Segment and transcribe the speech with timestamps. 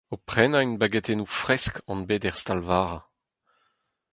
[0.13, 2.99] O prenañ bagetennoù fresk on bet er stal-vara.